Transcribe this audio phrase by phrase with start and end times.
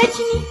[0.00, 0.49] 来，请你。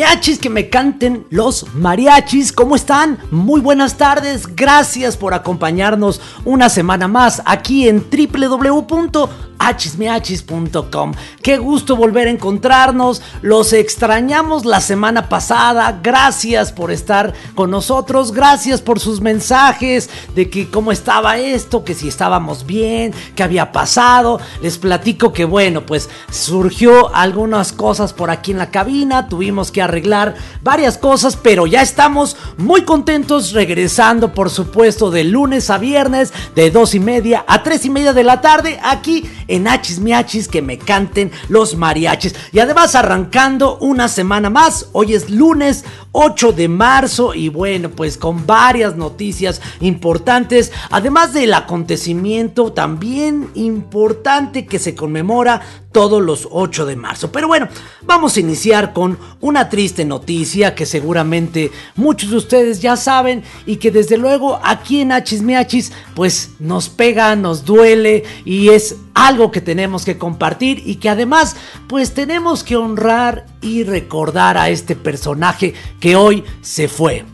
[0.00, 2.52] Miachis que me canten los mariachis.
[2.52, 3.18] ¿Cómo están?
[3.30, 4.56] Muy buenas tardes.
[4.56, 11.12] Gracias por acompañarnos una semana más aquí en www hmismiachis.com.
[11.42, 13.22] Qué gusto volver a encontrarnos.
[13.42, 16.00] Los extrañamos la semana pasada.
[16.02, 18.32] Gracias por estar con nosotros.
[18.32, 23.72] Gracias por sus mensajes de que cómo estaba esto, que si estábamos bien, qué había
[23.72, 24.40] pasado.
[24.62, 29.28] Les platico que bueno, pues surgió algunas cosas por aquí en la cabina.
[29.28, 35.70] Tuvimos que arreglar varias cosas, pero ya estamos muy contentos regresando, por supuesto, de lunes
[35.70, 39.68] a viernes, de dos y media a tres y media de la tarde, aquí en
[39.68, 42.34] Hachis Miachis que me canten los mariachis.
[42.52, 48.16] Y además arrancando una semana más, hoy es lunes 8 de marzo y bueno, pues
[48.16, 55.60] con varias noticias importantes, además del acontecimiento también importante que se conmemora
[55.92, 57.32] todos los 8 de marzo.
[57.32, 57.68] Pero bueno,
[58.02, 63.76] vamos a iniciar con una triste noticia que seguramente muchos de ustedes ya saben y
[63.76, 69.60] que desde luego aquí en Hachis pues nos pega, nos duele y es algo que
[69.60, 71.56] tenemos que compartir y que además
[71.88, 77.24] pues tenemos que honrar y recordar a este personaje que hoy se fue.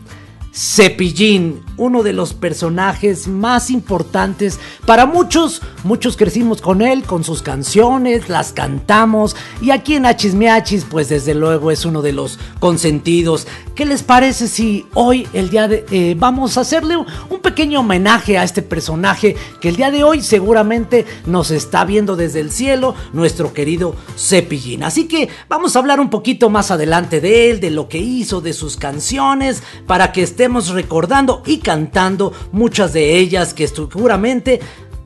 [0.57, 5.61] Cepillín, uno de los personajes más importantes para muchos.
[5.83, 9.35] Muchos crecimos con él, con sus canciones, las cantamos.
[9.61, 13.45] Y aquí en Achismiachis, pues desde luego es uno de los consentidos.
[13.75, 15.85] ¿Qué les parece si hoy, el día de.
[15.91, 20.23] Eh, vamos a hacerle un pequeño homenaje a este personaje que el día de hoy
[20.23, 24.83] seguramente nos está viendo desde el cielo, nuestro querido Cepillín.
[24.83, 28.41] Así que vamos a hablar un poquito más adelante de él, de lo que hizo,
[28.41, 34.59] de sus canciones, para que esté recordando y cantando muchas de ellas que seguramente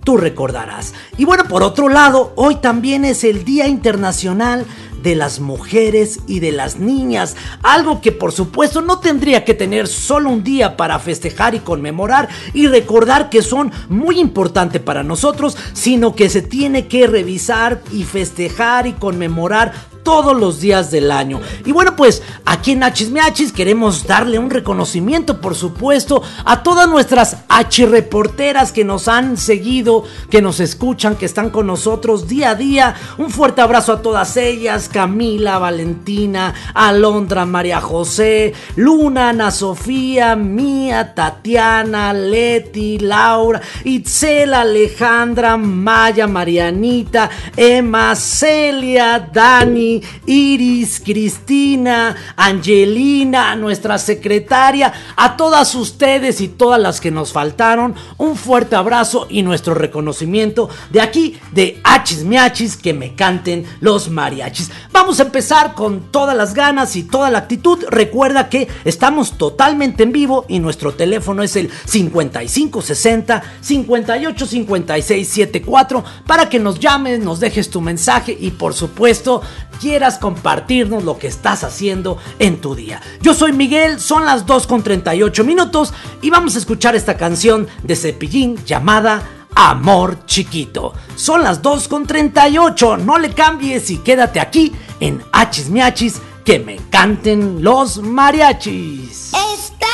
[0.03, 0.94] tú recordarás.
[1.18, 4.66] Y bueno, por otro lado, hoy también es el Día Internacional
[5.03, 9.88] de las mujeres y de las niñas, algo que por supuesto no tendría que tener
[9.88, 15.57] solo un día para festejar y conmemorar y recordar que son muy importantes para nosotros,
[15.74, 21.42] sino que se tiene que revisar y festejar y conmemorar todos los días del año.
[21.65, 27.38] Y bueno, pues aquí en Hachis queremos darle un reconocimiento, por supuesto, a todas nuestras
[27.47, 32.56] H reporteras que nos han seguido, que nos escuchan, que están con nosotros día a
[32.56, 32.95] día.
[33.18, 41.14] Un fuerte abrazo a todas ellas, Camila, Valentina, Alondra, María José, Luna, Ana Sofía, Mía,
[41.16, 54.94] Tatiana, Leti, Laura, Itzel, Alejandra, Maya, Marianita, Emma, Celia, Dani, Iris, Cristina, Angelina, nuestra secretaria,
[55.16, 60.70] a todas ustedes y todas las que nos faltaron, un fuerte abrazo y nuestro reconocimiento
[60.90, 64.72] de aquí de Hachis Miachis que me canten los mariachis.
[64.92, 67.83] Vamos a empezar con todas las ganas y toda la actitud.
[67.89, 76.60] Recuerda que estamos totalmente en vivo y nuestro teléfono es el 5560 585674 para que
[76.60, 79.42] nos llames, nos dejes tu mensaje y por supuesto
[79.80, 83.01] quieras compartirnos lo que estás haciendo en tu día.
[83.22, 87.68] Yo soy Miguel, son las 2 con 38 minutos y vamos a escuchar esta canción
[87.83, 90.94] de Cepillín llamada Amor Chiquito.
[91.15, 96.59] Son las 2 con 38, no le cambies y quédate aquí en Hachis Miachis que
[96.59, 99.31] me canten los mariachis.
[99.33, 99.89] Estás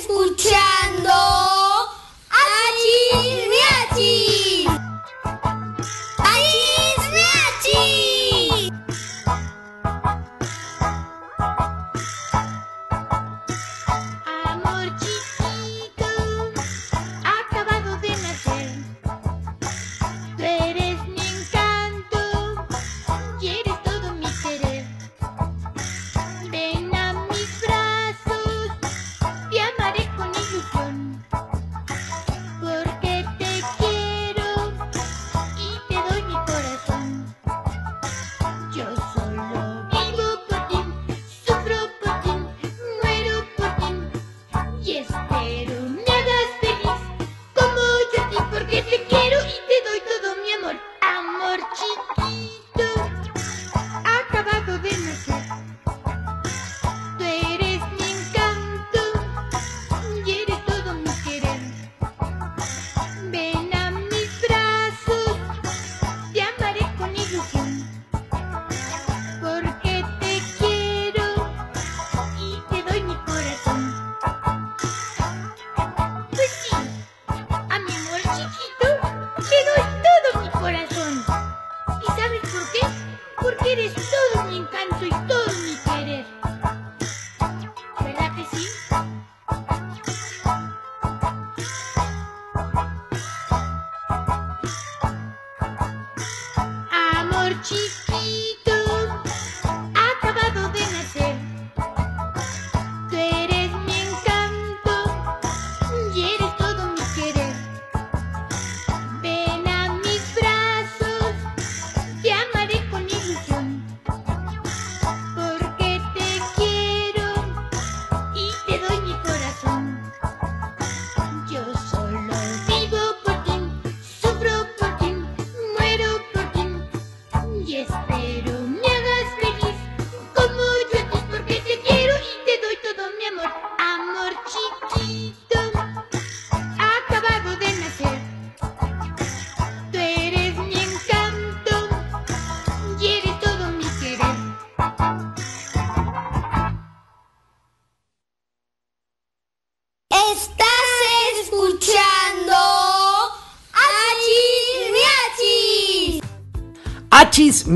[0.00, 1.45] escuchando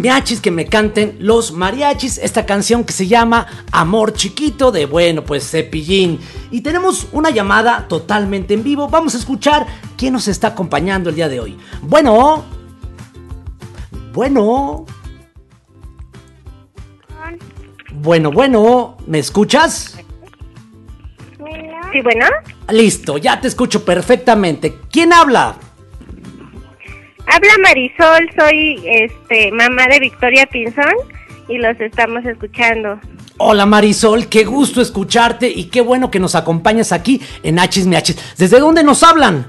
[0.01, 4.87] Hachis, miachis que me canten los mariachis, esta canción que se llama Amor Chiquito de,
[4.87, 6.19] bueno, pues Cepillín.
[6.51, 9.67] Y tenemos una llamada totalmente en vivo, vamos a escuchar
[9.97, 11.59] quién nos está acompañando el día de hoy.
[11.83, 12.45] Bueno,
[14.13, 14.87] bueno,
[17.93, 19.99] bueno, bueno, ¿me escuchas?
[21.93, 22.27] Sí, bueno.
[22.71, 24.79] Listo, ya te escucho perfectamente.
[24.91, 25.57] ¿Quién habla?
[27.33, 30.95] Habla Marisol, soy este mamá de Victoria Pinzón
[31.49, 32.99] y los estamos escuchando.
[33.39, 38.37] Hola Marisol, qué gusto escucharte y qué bueno que nos acompañas aquí en Hachis Miachis.
[38.37, 39.47] ¿Desde dónde nos hablan?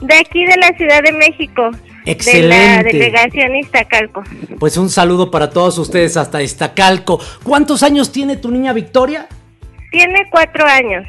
[0.00, 1.70] De aquí de la Ciudad de México.
[1.70, 2.92] De la Excelente.
[2.92, 4.22] delegación Iztacalco.
[4.58, 7.18] Pues un saludo para todos ustedes hasta Iztacalco.
[7.42, 9.26] ¿Cuántos años tiene tu niña Victoria?
[9.90, 11.06] Tiene cuatro años.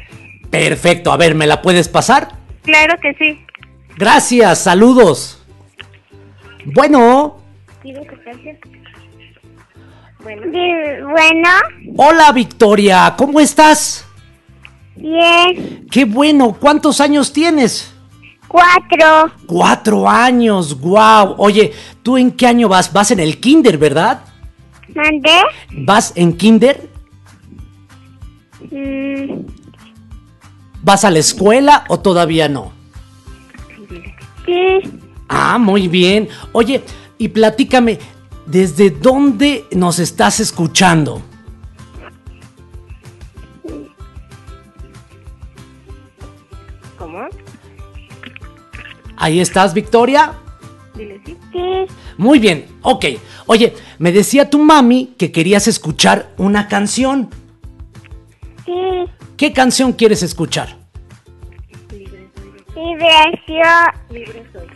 [0.50, 2.28] Perfecto, a ver, ¿me la puedes pasar?
[2.62, 3.38] Claro que sí.
[3.96, 5.41] Gracias, saludos.
[6.64, 7.38] Bueno,
[10.22, 11.48] Bueno,
[11.96, 14.06] Hola Victoria, ¿cómo estás?
[14.94, 15.86] bien.
[15.90, 17.92] Qué bueno, ¿cuántos años tienes?
[18.46, 19.32] Cuatro.
[19.46, 21.34] Cuatro años, wow.
[21.38, 22.92] Oye, ¿tú en qué año vas?
[22.92, 24.22] Vas en el kinder, ¿verdad?
[24.94, 25.40] ¿Mandé?
[25.70, 26.88] ¿Vas en kinder?
[28.70, 29.46] Mm,
[30.82, 32.72] ¿Vas a la escuela o todavía no?
[34.46, 35.01] sí.
[35.34, 36.28] Ah, muy bien.
[36.52, 36.82] Oye,
[37.16, 37.98] y platícame,
[38.44, 41.22] ¿desde dónde nos estás escuchando?
[46.98, 47.28] ¿cómo?
[49.16, 50.34] Ahí estás, Victoria.
[52.18, 53.06] Muy bien, ok.
[53.46, 57.30] Oye, me decía tu mami que querías escuchar una canción.
[58.66, 58.72] Sí.
[59.38, 60.81] ¿Qué canción quieres escuchar?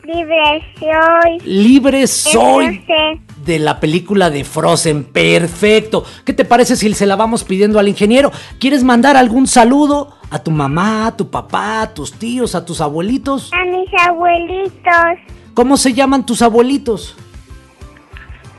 [0.05, 1.39] Libre soy.
[1.45, 5.05] Libre soy Entonces, de la película de Frozen.
[5.05, 6.05] Perfecto.
[6.25, 8.33] ¿Qué te parece si se la vamos pidiendo al ingeniero?
[8.59, 12.81] ¿Quieres mandar algún saludo a tu mamá, a tu papá, a tus tíos, a tus
[12.81, 13.51] abuelitos?
[13.53, 17.17] a mis abuelitos, ¿Cómo se llaman tus abuelitos?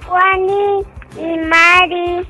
[0.07, 0.83] Juani
[1.15, 2.27] y Mari.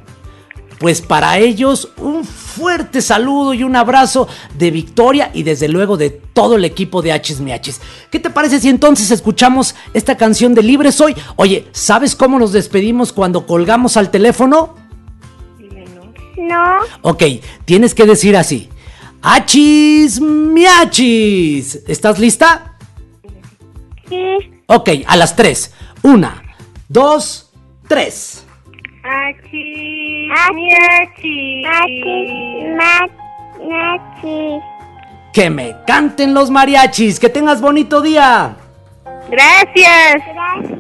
[0.80, 6.12] Pues para ellos un fuerte saludo y un abrazo de Victoria y desde luego de
[6.12, 7.82] todo el equipo de Hachis Miachis.
[8.12, 11.16] ¿Qué te parece si entonces escuchamos esta canción de Libre Soy?
[11.36, 14.76] Oye, ¿sabes cómo nos despedimos cuando colgamos al teléfono?
[15.60, 16.14] No.
[16.38, 16.78] No.
[17.02, 17.24] Ok,
[17.66, 18.70] tienes que decir así.
[19.24, 21.80] Hachis Miachis.
[21.88, 22.78] ¿Estás lista?
[24.08, 24.62] Sí.
[24.68, 25.74] Ok, a las tres.
[26.04, 26.44] Una,
[26.88, 27.52] dos,
[27.88, 28.46] tres.
[30.32, 31.62] Achi, miachi.
[31.64, 32.66] Mati.
[32.78, 33.08] Ma-
[33.68, 34.60] Nachi.
[35.34, 37.20] Que me canten los mariachis.
[37.20, 38.56] Que tengas bonito día.
[39.30, 40.24] Gracias.
[40.34, 40.80] Gracias.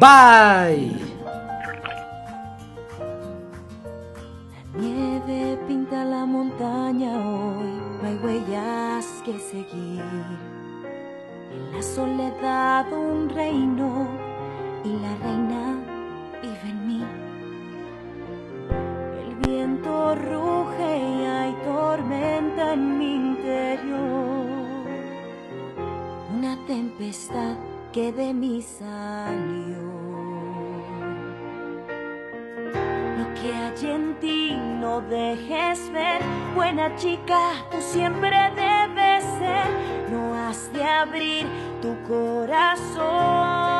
[0.00, 0.96] Bye.
[4.74, 10.02] Nieve pinta la montaña hoy, no hay huellas que seguir.
[11.52, 14.06] En la soledad un reino
[14.84, 15.79] y la reina
[19.60, 24.46] viento ruge y hay tormenta en mi interior.
[26.34, 27.56] Una tempestad
[27.92, 29.90] que de mí salió.
[33.18, 36.22] Lo que hay en ti no dejes ver,
[36.54, 37.40] buena chica,
[37.70, 39.68] tú siempre debes ser.
[40.10, 41.46] No has de abrir
[41.82, 43.79] tu corazón,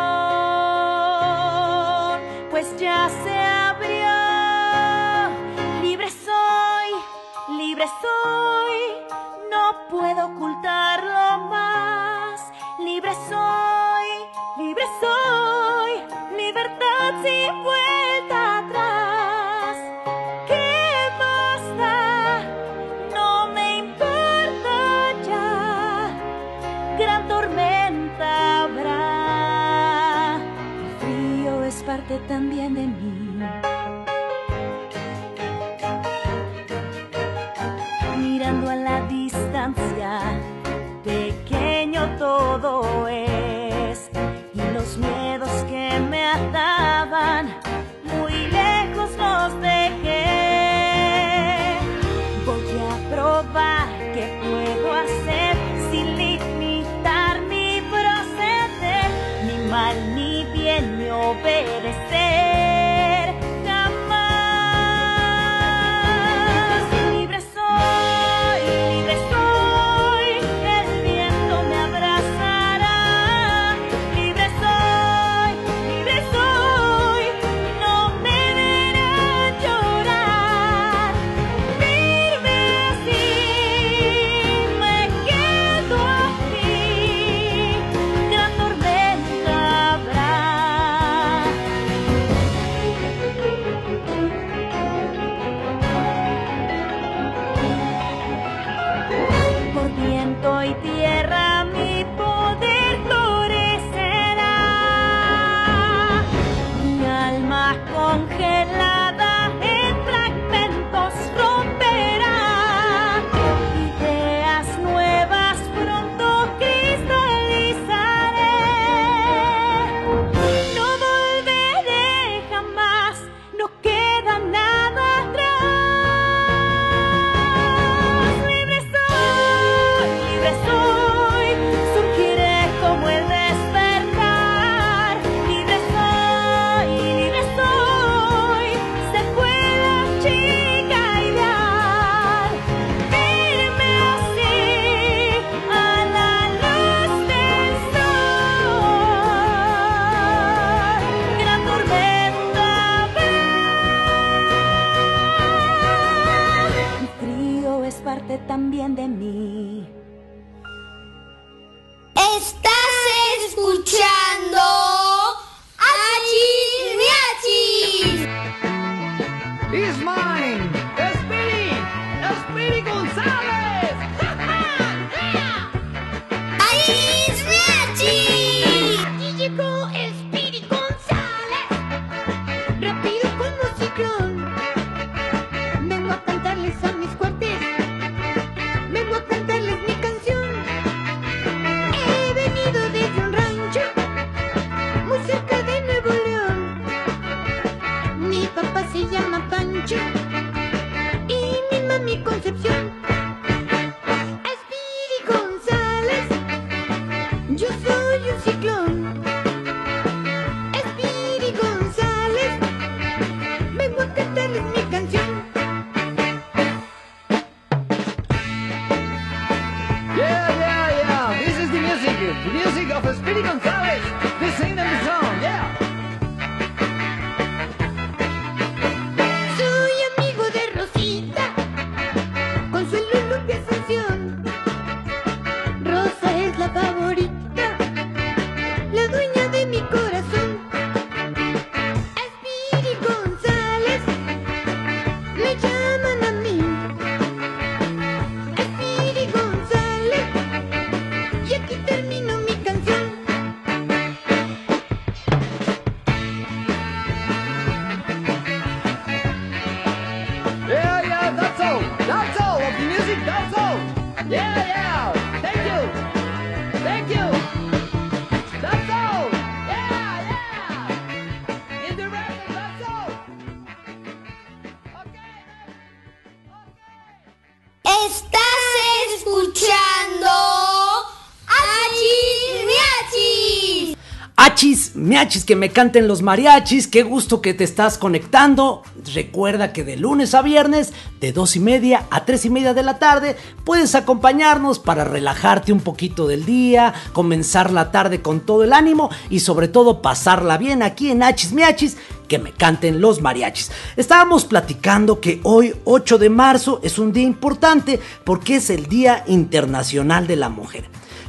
[285.20, 288.82] miachis, que me canten los mariachis, qué gusto que te estás conectando.
[289.14, 292.82] Recuerda que de lunes a viernes, de dos y media a tres y media de
[292.82, 298.64] la tarde, puedes acompañarnos para relajarte un poquito del día, comenzar la tarde con todo
[298.64, 301.98] el ánimo y sobre todo pasarla bien aquí en Hachis Miachis,
[302.30, 303.72] que me canten los mariachis.
[303.96, 309.24] Estábamos platicando que hoy, 8 de marzo, es un día importante porque es el Día
[309.26, 310.84] Internacional de la Mujer.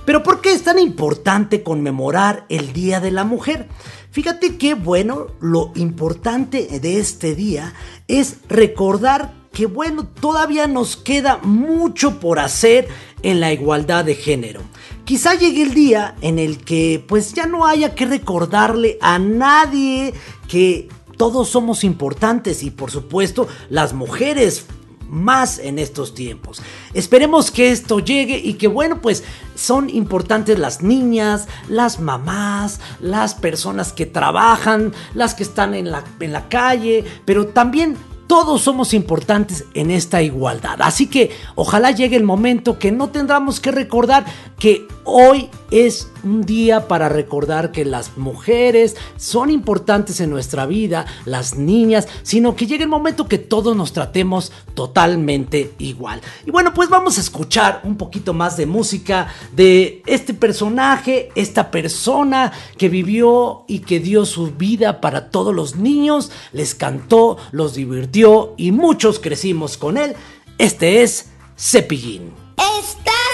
[0.06, 3.68] Pero ¿por qué es tan importante conmemorar el Día de la Mujer?
[4.12, 7.74] Fíjate que, bueno, lo importante de este día
[8.08, 12.88] es recordar que, bueno, todavía nos queda mucho por hacer
[13.24, 14.62] en la igualdad de género.
[15.06, 20.14] Quizá llegue el día en el que pues ya no haya que recordarle a nadie
[20.48, 20.88] que
[21.18, 24.66] todos somos importantes y por supuesto las mujeres
[25.10, 26.62] más en estos tiempos.
[26.94, 29.24] Esperemos que esto llegue y que bueno, pues
[29.56, 36.06] son importantes las niñas, las mamás, las personas que trabajan, las que están en la,
[36.22, 40.78] en la calle, pero también todos somos importantes en esta igualdad.
[40.82, 44.26] Así que ojalá llegue el momento que no tendremos que recordar
[44.58, 51.06] que hoy es un día para recordar que las mujeres son importantes en nuestra vida,
[51.26, 56.22] las niñas, sino que llegue el momento que todos nos tratemos totalmente igual.
[56.46, 61.72] Y bueno, pues vamos a escuchar un poquito más de música de este personaje, esta
[61.72, 67.76] persona que vivió y que dio su vida para todos los niños, les cantó, los
[67.76, 70.16] divirtió y muchos crecimos con él.
[70.58, 72.34] Este es Cepillín.
[72.58, 73.31] Estás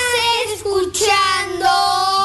[0.57, 2.16] escuchando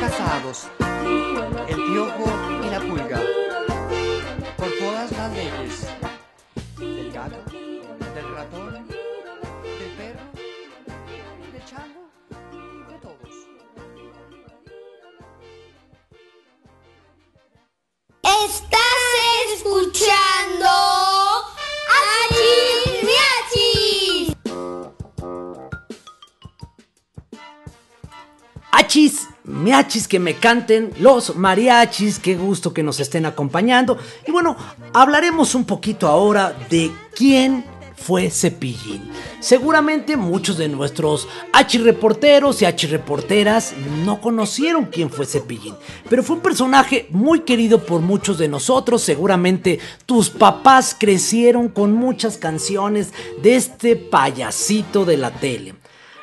[0.00, 0.68] casados
[1.68, 2.24] el piojo
[2.64, 3.20] y la pulga
[4.56, 5.86] por todas las leyes
[6.78, 10.20] del gato, del ratón, del perro,
[11.52, 12.10] del chango,
[12.88, 13.34] de todos.
[18.22, 19.00] Estás
[19.56, 20.68] escuchando
[22.28, 24.36] Achis Miachis.
[28.72, 33.98] Achis, miachis que me canten, los mariachis, qué gusto que nos estén acompañando.
[34.26, 34.56] Y bueno,
[34.92, 37.64] hablaremos un poquito ahora de quién
[37.96, 39.10] fue Cepillín?
[39.40, 41.28] Seguramente muchos de nuestros
[41.82, 45.74] reporteros y reporteras no conocieron quién fue Cepillín,
[46.08, 49.02] pero fue un personaje muy querido por muchos de nosotros.
[49.02, 55.74] Seguramente tus papás crecieron con muchas canciones de este payasito de la tele.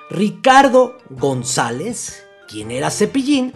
[0.10, 2.23] Ricardo González,
[2.54, 3.52] quien era Cepillín,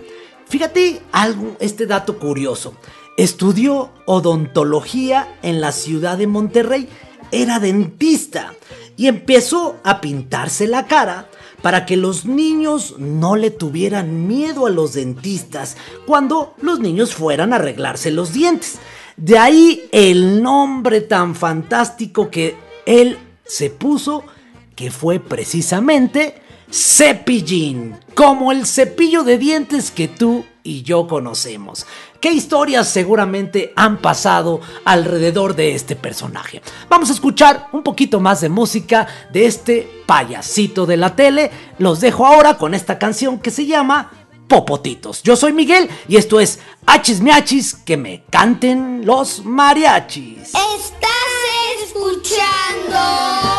[0.48, 2.74] fíjate algo, este dato curioso.
[3.16, 6.90] Estudió odontología en la ciudad de Monterrey,
[7.32, 8.56] era dentista
[8.96, 11.30] y empezó a pintarse la cara
[11.62, 17.54] para que los niños no le tuvieran miedo a los dentistas cuando los niños fueran
[17.54, 18.80] a arreglarse los dientes.
[19.16, 22.56] De ahí el nombre tan fantástico que
[22.88, 24.24] él se puso,
[24.76, 31.86] que fue precisamente Cepillín, como el cepillo de dientes que tú y yo conocemos.
[32.20, 36.62] ¿Qué historias seguramente han pasado alrededor de este personaje?
[36.90, 41.52] Vamos a escuchar un poquito más de música de este payasito de la tele.
[41.78, 44.12] Los dejo ahora con esta canción que se llama
[44.48, 45.24] Popotitos.
[45.24, 50.50] Yo soy Miguel y esto es Hachis Miachis, que me canten los mariachis.
[50.50, 51.12] Estás
[51.84, 53.57] escuchando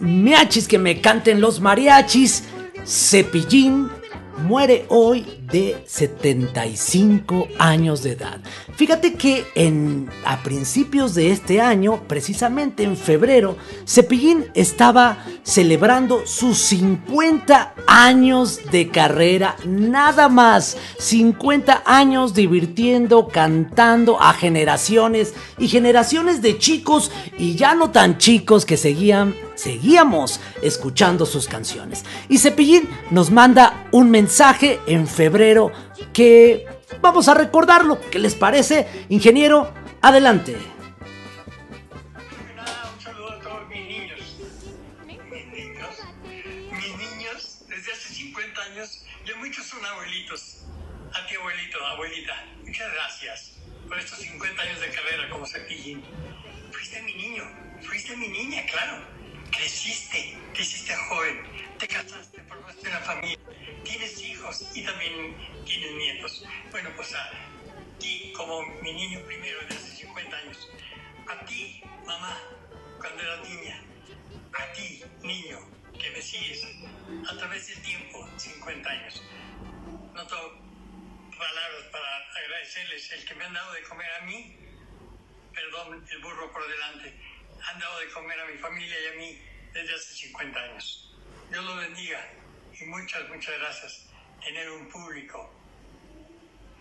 [0.00, 2.44] miachis, que me canten los mariachis.
[2.84, 3.88] Cepillín
[4.40, 8.40] muere hoy de 75 años de edad.
[8.74, 16.58] Fíjate que en, a principios de este año, precisamente en febrero, Cepillín estaba celebrando sus
[16.58, 20.76] 50 años de carrera, nada más.
[20.98, 28.64] 50 años divirtiendo, cantando a generaciones y generaciones de chicos y ya no tan chicos
[28.64, 32.04] que seguían seguíamos escuchando sus canciones.
[32.28, 35.72] Y Cepillín nos manda un mensaje en febrero
[36.12, 36.66] que
[37.02, 37.98] vamos a recordarlo.
[38.10, 38.86] ¿Qué les parece?
[39.08, 40.56] Ingeniero, adelante.
[52.00, 56.02] Abuelita, muchas gracias por estos 50 años de carrera como cepillín.
[56.72, 57.44] Fuiste mi niño,
[57.82, 59.04] fuiste mi niña, claro.
[59.50, 61.42] Creciste, te joven,
[61.78, 63.38] te casaste, formaste una familia,
[63.84, 65.36] tienes hijos y también
[65.66, 66.46] tienes nietos.
[66.70, 67.32] Bueno, pues a
[67.98, 70.70] ti, como mi niño primero de hace 50 años,
[71.28, 72.40] a ti, mamá,
[72.98, 73.82] cuando eras niña,
[74.54, 75.58] a ti, niño,
[75.98, 76.66] que me sigues
[77.30, 79.22] a través del tiempo, 50 años.
[80.14, 80.26] No
[81.40, 84.56] palabras para agradecerles el que me han dado de comer a mí,
[85.54, 87.14] perdón, el burro por delante,
[87.66, 91.16] han dado de comer a mi familia y a mí desde hace 50 años.
[91.50, 92.24] Dios los bendiga
[92.78, 94.06] y muchas, muchas gracias.
[94.44, 95.52] Tener un público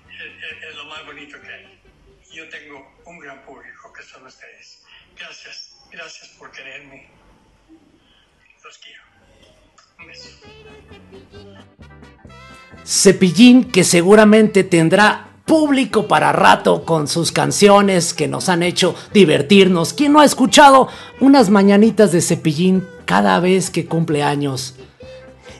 [0.09, 1.81] es, lo más bonito que hay.
[2.31, 4.83] Yo tengo un gran público que son ustedes.
[5.15, 7.09] Gracias, gracias por quererme.
[8.63, 9.03] Los quiero.
[9.99, 10.39] Un beso.
[12.85, 19.93] Cepillín que seguramente tendrá público para rato con sus canciones que nos han hecho divertirnos.
[19.93, 20.87] ¿Quién no ha escuchado
[21.19, 24.75] unas mañanitas de Cepillín cada vez que cumple años?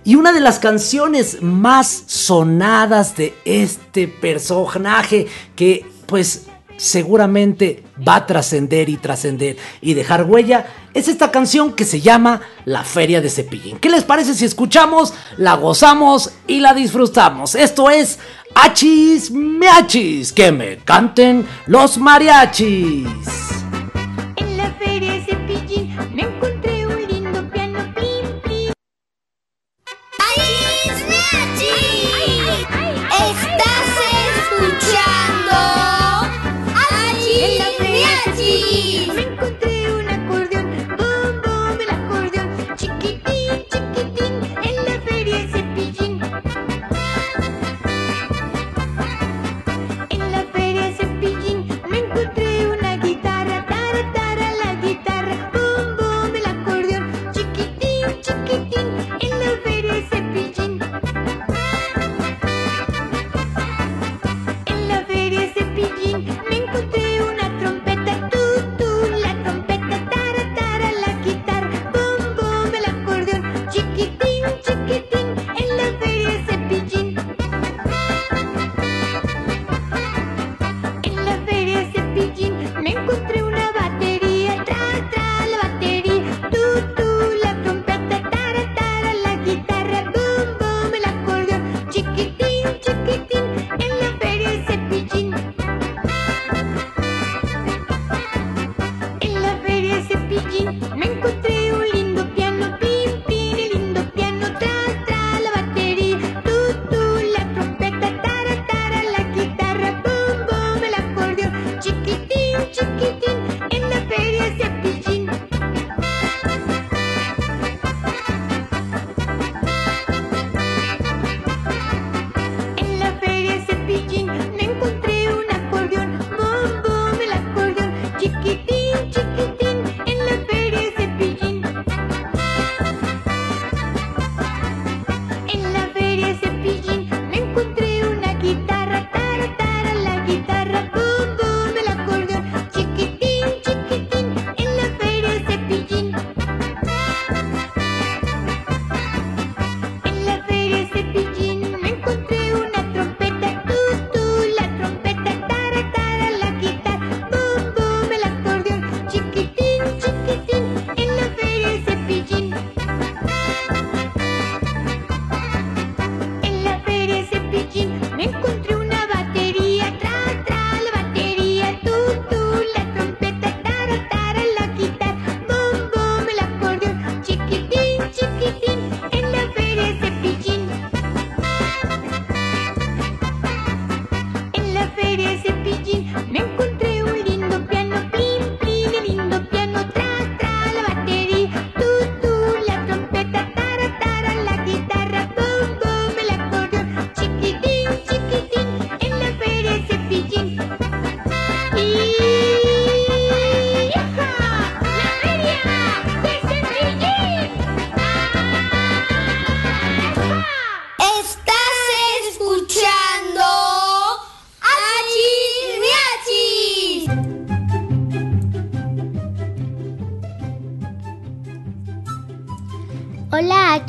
[0.04, 6.49] Y una de las canciones más sonadas de este personaje que pues
[6.80, 12.42] seguramente va a trascender y trascender y dejar huella es esta canción que se llama
[12.66, 13.78] La Feria de Cepillín.
[13.78, 17.54] ¿Qué les parece si escuchamos, la gozamos y la disfrutamos?
[17.54, 18.18] Esto es
[18.56, 23.49] Achis Miachis, que me canten los mariachis.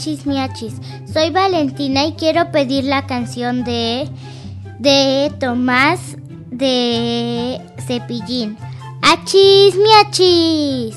[0.00, 0.74] Hola Achis Miachis,
[1.12, 4.08] soy Valentina y quiero pedir la canción de
[4.78, 6.16] de Tomás
[6.50, 8.56] de Cepillín.
[9.02, 10.96] Achis Miachis.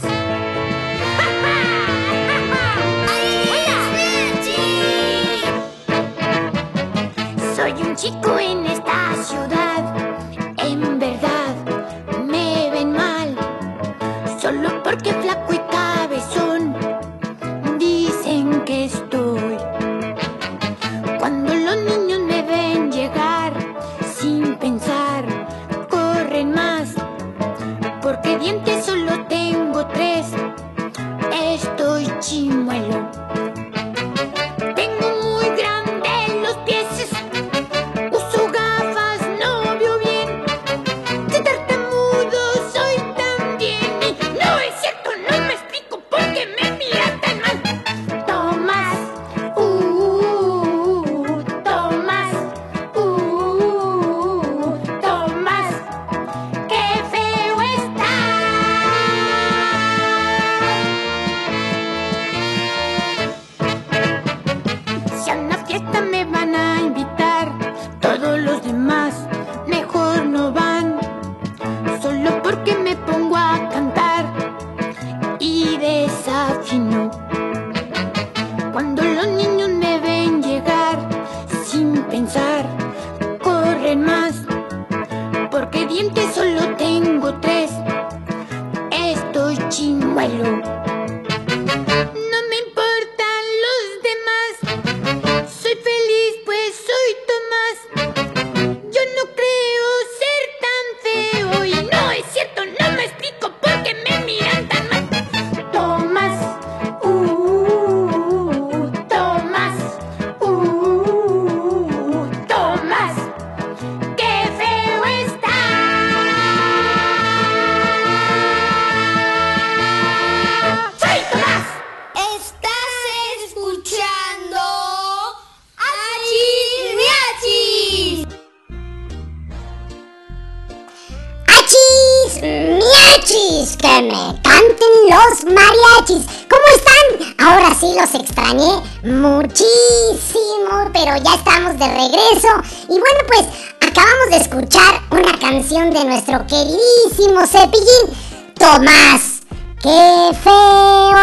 [133.64, 133.78] ¡Miachis!
[133.78, 136.26] ¡Que me canten los mariachis!
[136.50, 137.48] ¿Cómo están?
[137.48, 142.50] Ahora sí los extrañé muchísimo, pero ya estamos de regreso.
[142.90, 143.46] Y bueno, pues
[143.80, 149.44] acabamos de escuchar una canción de nuestro queridísimo Cepillín, Tomás.
[149.82, 151.16] ¡Qué feo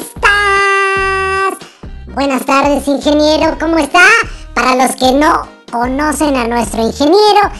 [0.00, 1.68] estás!
[2.08, 4.04] Buenas tardes, ingeniero, ¿cómo está?
[4.54, 7.50] Para los que no conocen a nuestro ingeniero,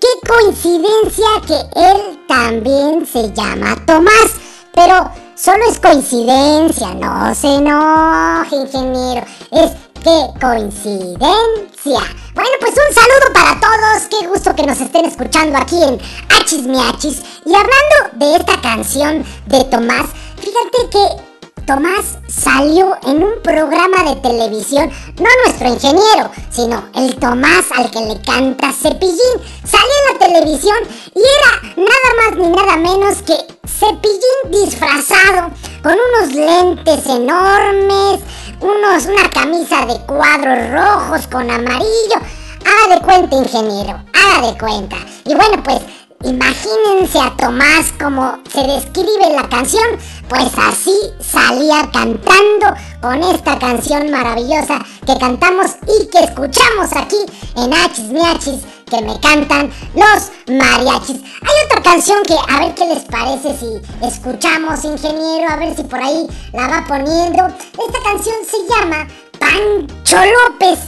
[0.00, 4.32] qué coincidencia que él también se llama Tomás,
[4.74, 9.72] pero solo es coincidencia, no se enoje, ingeniero, es
[10.02, 12.00] qué coincidencia.
[12.34, 15.98] Bueno, pues un saludo para todos, qué gusto que nos estén escuchando aquí en
[16.40, 17.22] Achis Miachis.
[17.44, 21.27] Y hablando de esta canción de Tomás, fíjate que
[21.68, 28.00] Tomás salió en un programa de televisión, no nuestro ingeniero, sino el Tomás al que
[28.00, 29.36] le canta Cepillín.
[29.64, 30.78] Salió en la televisión
[31.14, 33.34] y era nada más ni nada menos que
[33.68, 35.50] Cepillín disfrazado,
[35.82, 38.20] con unos lentes enormes,
[38.62, 42.16] unos, una camisa de cuadros rojos con amarillo.
[42.64, 44.96] Haga de cuenta, ingeniero, haga de cuenta.
[45.26, 45.80] Y bueno, pues
[46.24, 49.84] Imagínense a Tomás como se describe la canción,
[50.28, 57.18] pues así salía cantando con esta canción maravillosa que cantamos y que escuchamos aquí
[57.56, 61.22] en Hachis Miachis, que me cantan los mariachis.
[61.22, 65.84] Hay otra canción que a ver qué les parece si escuchamos, ingeniero, a ver si
[65.84, 67.46] por ahí la va poniendo.
[67.46, 69.06] Esta canción se llama
[69.38, 70.80] Pancho López.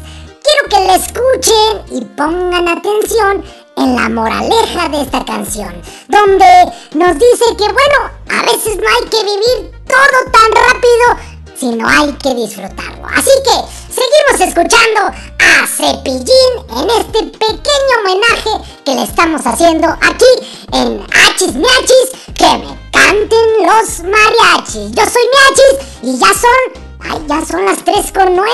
[0.42, 3.44] Quiero que la escuchen y pongan atención
[3.80, 5.74] en la moraleja de esta canción,
[6.08, 6.46] donde
[6.92, 12.12] nos dice que bueno, a veces no hay que vivir todo tan rápido, sino hay
[12.12, 13.06] que disfrutarlo.
[13.14, 18.50] Así que seguimos escuchando a Cepillín en este pequeño homenaje
[18.84, 20.26] que le estamos haciendo aquí
[20.72, 24.90] en Hachis Miachis, que me canten los mariachis.
[24.92, 28.50] Yo soy Miachis y ya son Ay, ya son las 3 con 9.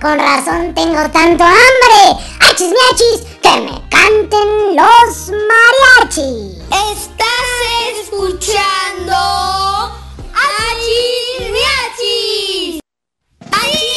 [0.00, 2.22] Con razón tengo tanto hambre.
[2.40, 3.22] ¡Achis miachis!
[3.42, 6.56] ¡Que me canten los mariachis!
[6.92, 7.48] Estás
[8.02, 9.16] escuchando
[10.34, 12.80] Achis Miachis.
[13.50, 13.95] Achis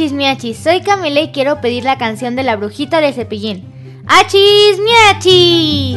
[0.00, 3.70] Achis soy Camila y quiero pedir la canción de la brujita de Cepillín.
[4.06, 5.89] ¡Achis Miachis!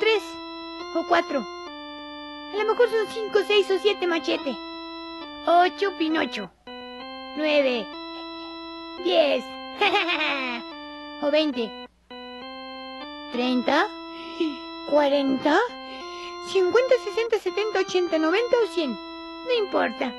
[0.00, 0.22] Tres
[0.96, 1.38] o cuatro.
[1.40, 4.56] A lo mejor son cinco, seis o siete machete.
[5.46, 6.50] Ocho Pinocho.
[7.36, 7.86] Nueve.
[9.04, 9.44] Diez.
[11.22, 11.70] o veinte.
[13.32, 13.86] ¿Treinta?
[14.90, 15.56] ¿Cuarenta?
[16.48, 18.90] ¿Cincuenta, sesenta, setenta, ochenta, noventa o cien?
[18.90, 20.12] No importa.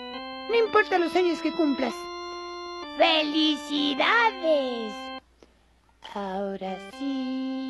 [0.49, 1.93] No importa los años que cumplas.
[2.97, 4.93] ¡Felicidades!
[6.13, 7.60] Ahora sí,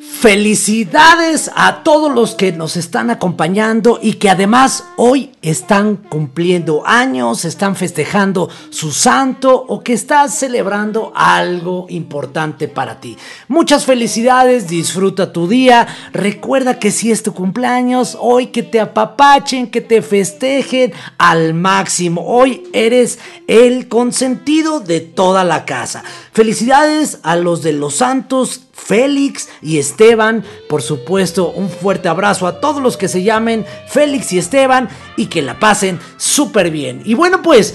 [0.00, 7.44] Felicidades a todos los que nos están acompañando y que además hoy están cumpliendo años,
[7.44, 13.16] están festejando su santo o que estás celebrando algo importante para ti.
[13.46, 15.86] Muchas felicidades, disfruta tu día.
[16.12, 22.24] Recuerda que si es tu cumpleaños, hoy que te apapachen, que te festejen al máximo.
[22.26, 26.02] Hoy eres el consentido de toda la casa.
[26.38, 30.44] Felicidades a los de los santos Félix y Esteban.
[30.68, 35.26] Por supuesto, un fuerte abrazo a todos los que se llamen Félix y Esteban y
[35.26, 37.02] que la pasen súper bien.
[37.04, 37.74] Y bueno, pues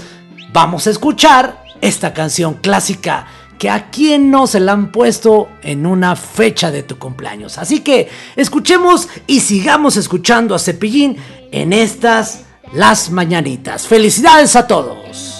[0.54, 3.26] vamos a escuchar esta canción clásica
[3.58, 7.58] que a quien no se la han puesto en una fecha de tu cumpleaños.
[7.58, 11.18] Así que escuchemos y sigamos escuchando a Cepillín
[11.52, 13.86] en estas las mañanitas.
[13.86, 15.33] Felicidades a todos.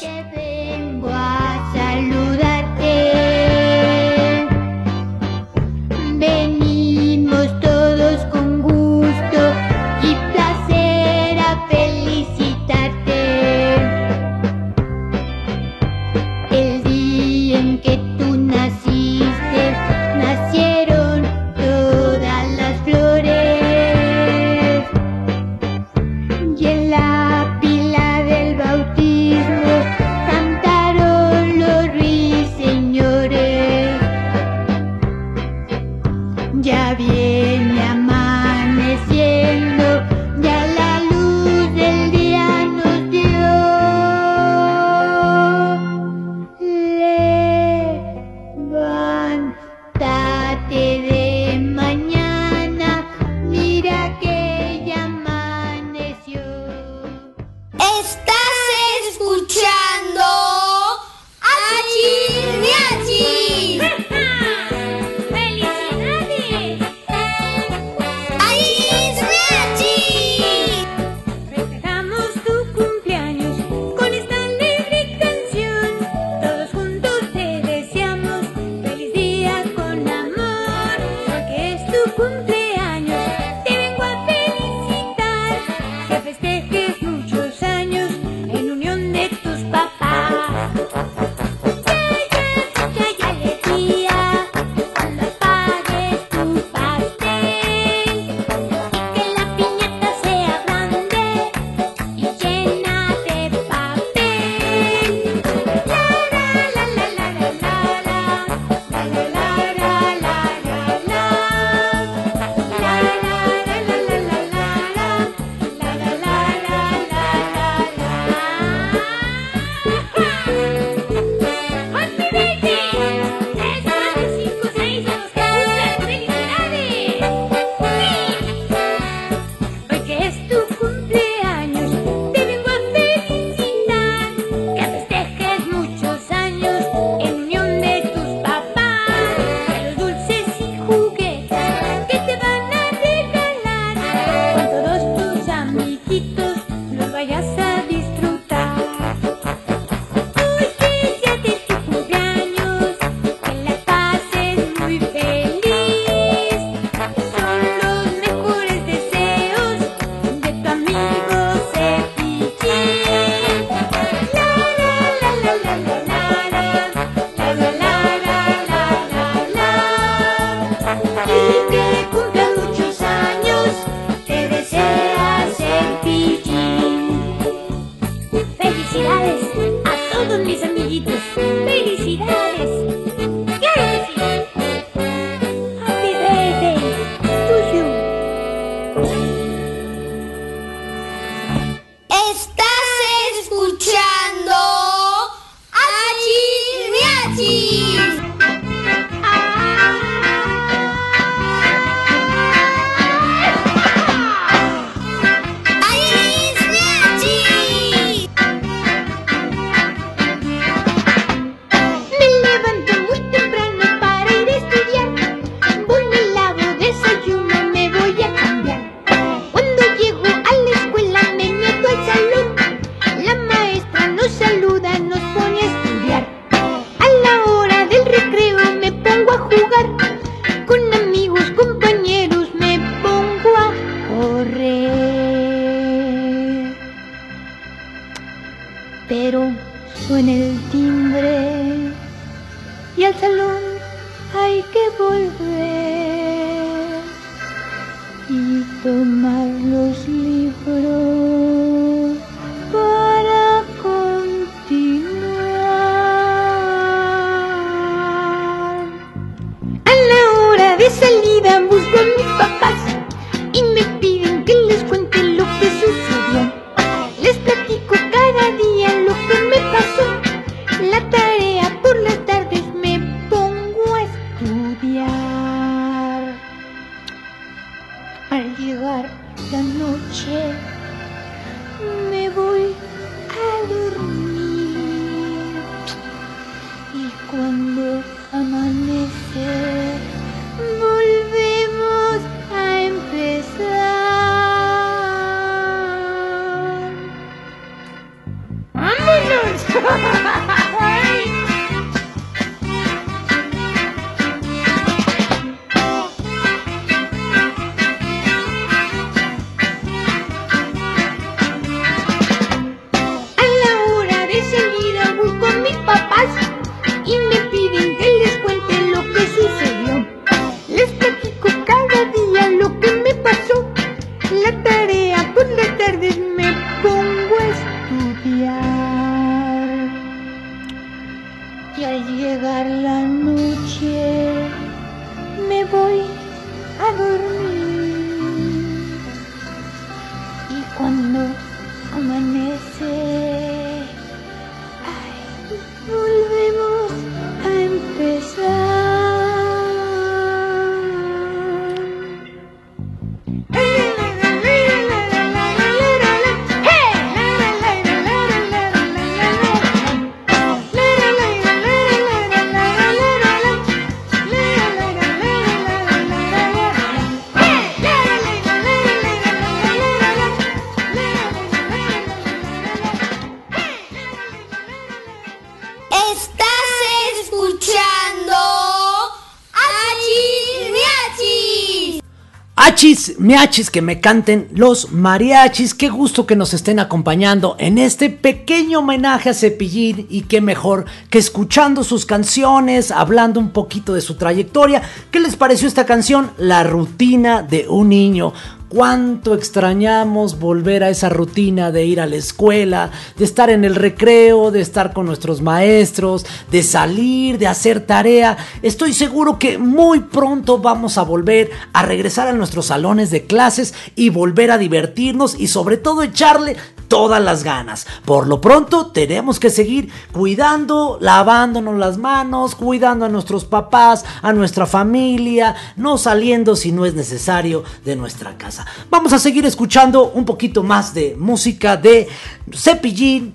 [383.25, 385.75] Miachis, que me canten los mariachis.
[385.75, 390.07] Qué gusto que nos estén acompañando en este pequeño homenaje a Cepillín.
[390.09, 394.83] Y qué mejor que escuchando sus canciones, hablando un poquito de su trayectoria.
[395.11, 396.31] ¿Qué les pareció esta canción?
[396.39, 398.33] La rutina de un niño.
[398.75, 403.77] Cuánto extrañamos volver a esa rutina de ir a la escuela, de estar en el
[403.77, 408.37] recreo, de estar con nuestros maestros, de salir, de hacer tarea.
[408.62, 413.75] Estoy seguro que muy pronto vamos a volver a regresar a nuestros salones de clases
[413.95, 416.57] y volver a divertirnos y sobre todo echarle
[416.89, 417.87] todas las ganas.
[418.05, 424.32] Por lo pronto tenemos que seguir cuidando, lavándonos las manos, cuidando a nuestros papás, a
[424.32, 428.66] nuestra familia, no saliendo si no es necesario de nuestra casa.
[428.91, 432.09] Vamos a seguir escuchando un poquito más de música de
[432.53, 433.35] Cepillín,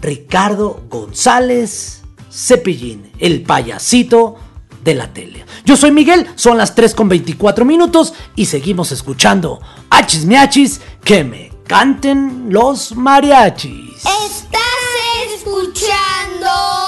[0.00, 4.36] Ricardo González Cepillín, el payasito
[4.84, 5.44] de la tele.
[5.64, 9.60] Yo soy Miguel, son las 3 con 24 minutos y seguimos escuchando
[9.90, 13.96] Achis Miachis que me canten los mariachis.
[13.98, 14.62] Estás
[15.36, 16.87] escuchando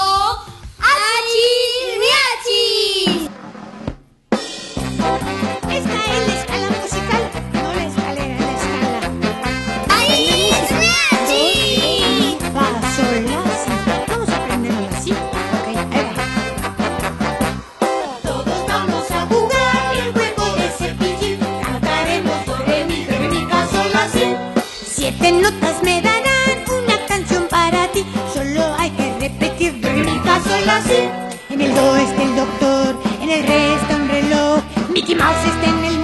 [30.61, 34.61] En el do está el doctor, en el re está un reloj.
[34.93, 36.00] Mickey Mouse está en el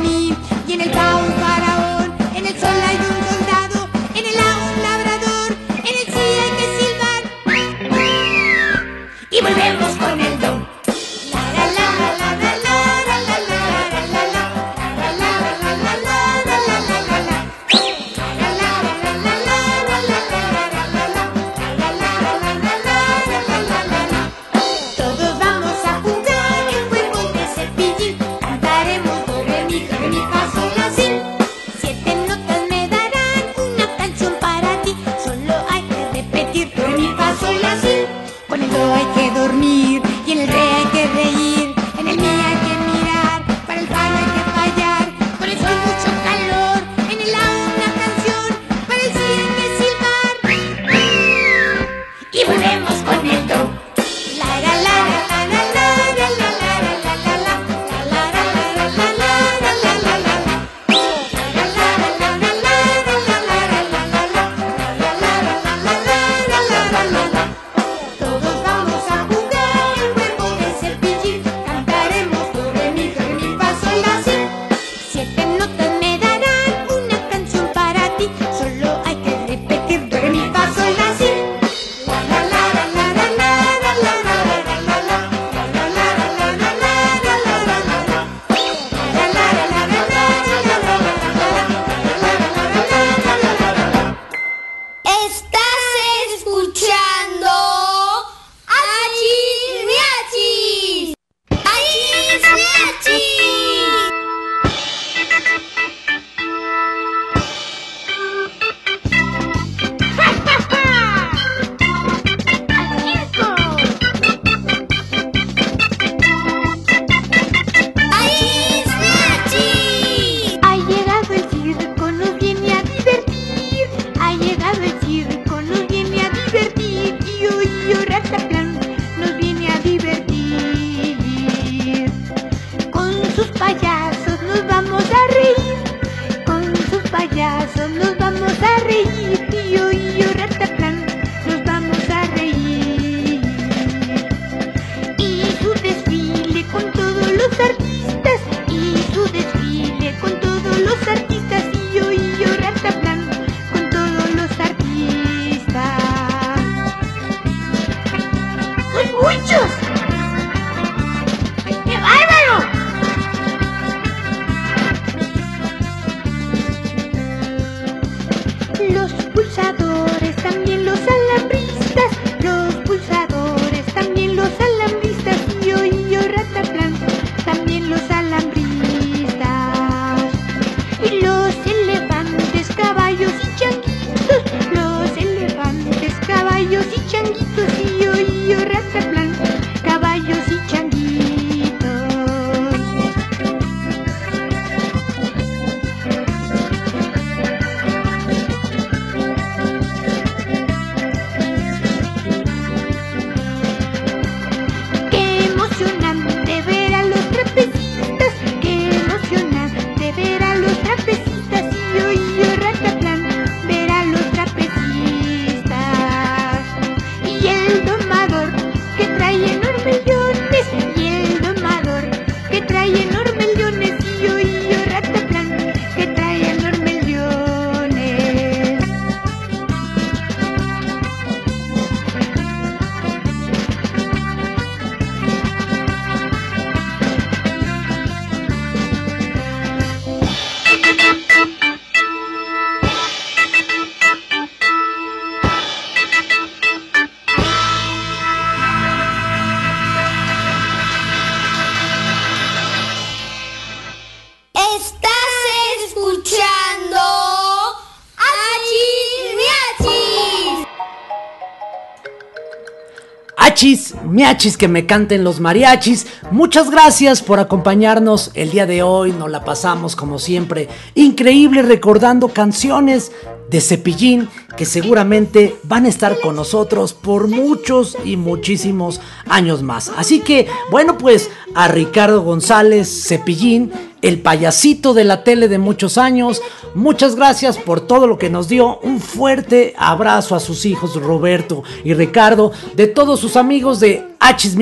[263.58, 266.06] Achis, miachis, que me canten los mariachis.
[266.30, 269.14] Muchas gracias por acompañarnos el día de hoy.
[269.14, 270.70] Nos la pasamos como siempre.
[270.94, 273.12] Increíble recordando canciones
[273.50, 279.92] de Cepillín que seguramente van a estar con nosotros por muchos y muchísimos años más.
[279.98, 285.98] Así que, bueno, pues a Ricardo González Cepillín, el payasito de la tele de muchos
[285.98, 286.42] años,
[286.76, 288.80] muchas gracias por todo lo que nos dio.
[288.84, 294.58] Un fuerte abrazo a sus hijos Roberto y Ricardo, de todos sus amigos de Achis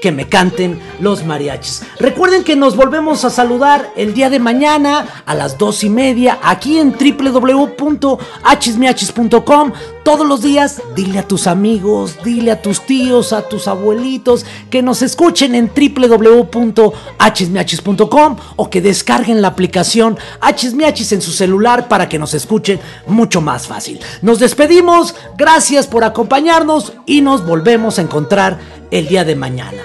[0.00, 1.82] que me canten los mariachis.
[1.98, 6.38] Recuerden que nos volvemos a saludar el día de mañana a las dos y media
[6.42, 9.72] aquí en www.achismiachis.com.
[10.04, 14.82] Todos los días, dile a tus amigos, dile a tus tíos, a tus abuelitos que
[14.82, 22.18] nos escuchen en www.achismiachis.com o que descarguen la aplicación Achismiachis en su celular para que
[22.18, 23.98] nos escuchen mucho más fácil.
[24.20, 28.58] Nos despedimos, gracias por acompañarnos y nos volvemos a encontrar
[28.90, 29.82] el día de mañana.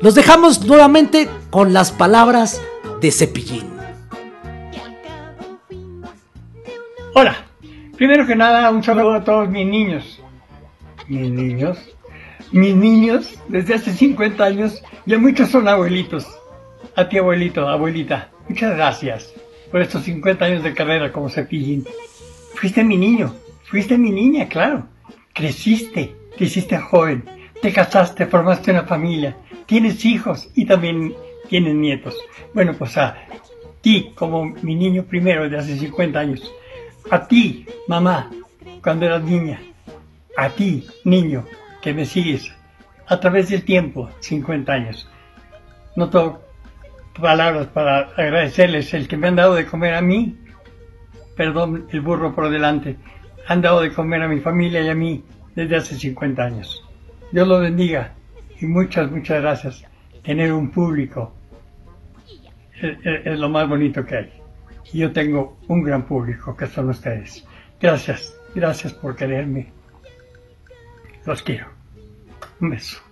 [0.00, 2.60] Los dejamos nuevamente con las palabras
[3.00, 3.74] de Cepillín.
[7.14, 7.46] Hola,
[7.96, 10.20] primero que nada un saludo a todos mis niños.
[11.08, 11.78] Mis niños,
[12.50, 16.26] mis niños desde hace 50 años ya muchos son abuelitos.
[16.96, 19.32] A ti abuelito, abuelita, muchas gracias
[19.70, 21.84] por estos 50 años de carrera como cepillín.
[22.54, 23.34] Fuiste mi niño,
[23.64, 24.86] fuiste mi niña, claro.
[25.32, 27.24] Creciste, te hiciste joven,
[27.64, 31.14] te casaste, formaste una familia, tienes hijos y también
[31.48, 32.14] tienes nietos.
[32.52, 33.16] Bueno, pues a
[33.80, 36.52] ti como mi niño primero de hace 50 años.
[37.10, 38.30] A ti, mamá,
[38.82, 39.62] cuando eras niña.
[40.36, 41.46] A ti, niño,
[41.80, 42.52] que me sigues
[43.06, 45.08] a través del tiempo, 50 años.
[45.96, 46.42] No tengo
[47.18, 50.36] palabras para agradecerles el que me han dado de comer a mí.
[51.34, 52.98] Perdón, el burro por delante.
[53.48, 56.83] Han dado de comer a mi familia y a mí desde hace 50 años.
[57.34, 58.12] Dios lo bendiga
[58.60, 59.84] y muchas, muchas gracias.
[60.22, 61.34] Tener un público
[62.80, 64.32] es, lo más bonito que hay.
[64.92, 67.44] Y yo tengo un gran público que son ustedes.
[67.80, 69.72] Gracias, gracias por quererme.
[71.26, 71.66] Los quiero.
[72.60, 73.02] Un beso.